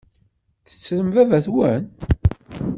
Tettrem 0.67 1.07
baba-twen? 1.15 1.83